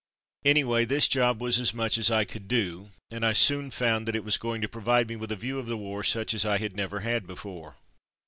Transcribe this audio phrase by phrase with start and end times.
[0.43, 4.15] Anyway this job was as much as I could do, and I soon found that
[4.15, 6.57] it was going to provide me with a view of the war such as I
[6.57, 7.75] had never had before.